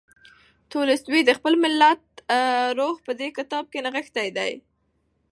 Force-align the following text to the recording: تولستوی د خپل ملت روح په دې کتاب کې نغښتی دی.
تولستوی 0.71 1.21
د 1.25 1.31
خپل 1.37 1.53
ملت 1.63 2.03
روح 2.79 2.95
په 3.05 3.11
دې 3.19 3.27
کتاب 3.37 3.65
کې 3.71 3.79
نغښتی 3.85 4.29
دی. 4.37 4.51